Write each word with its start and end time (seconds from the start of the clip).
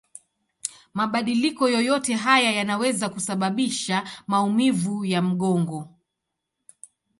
Mabadiliko 0.93 1.69
yoyote 1.69 2.13
haya 2.15 2.51
yanaweza 2.51 3.09
kusababisha 3.09 4.07
maumivu 4.27 5.05
ya 5.05 5.21
mgongo. 5.21 5.89